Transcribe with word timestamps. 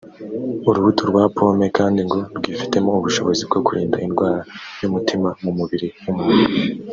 urubuto 0.67 1.01
rwa 1.11 1.23
pomme 1.35 1.67
kandi 1.77 1.99
ngo 2.07 2.19
rwifitemo 2.37 2.89
ubushobozi 2.99 3.41
bwo 3.49 3.59
kurinda 3.65 3.97
indwara 4.05 4.39
y’umutima 4.81 5.29
mu 5.43 5.51
mubiri 5.57 5.87
w’umuntu 6.03 6.45